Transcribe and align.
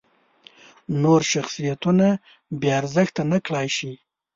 نور 1.01 1.21
شخصیتونه 1.33 2.07
بې 2.59 2.69
ارزښته 2.79 3.21
نکړای 3.33 3.67
شي. 3.77 3.91